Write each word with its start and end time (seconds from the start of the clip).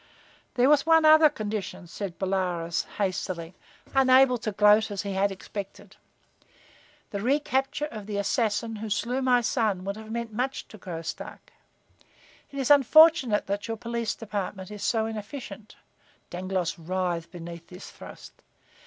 "There 0.55 0.67
was 0.67 0.83
one 0.83 1.05
other 1.05 1.29
condition," 1.29 1.85
said 1.85 2.17
Bolaroz, 2.17 2.85
hastily, 2.97 3.53
unable 3.93 4.39
to 4.39 4.51
gloat 4.51 4.89
as 4.89 5.03
he 5.03 5.13
had 5.13 5.31
expected. 5.31 5.95
"The 7.11 7.21
recapture 7.21 7.85
of 7.85 8.07
the 8.07 8.17
assassin 8.17 8.77
who 8.77 8.89
slew 8.89 9.21
my 9.21 9.41
son 9.41 9.83
would 9.85 9.97
have 9.97 10.09
meant 10.09 10.33
much 10.33 10.67
to 10.69 10.79
Graustark. 10.79 11.53
It 12.49 12.57
is 12.57 12.71
unfortunate 12.71 13.45
that 13.45 13.67
your 13.67 13.77
police 13.77 14.15
department 14.15 14.71
is 14.71 14.81
so 14.83 15.05
inefficient." 15.05 15.75
Dangloss 16.31 16.79
writhed 16.79 17.29
beneath 17.29 17.67
this 17.67 17.91
thrust. 17.91 18.33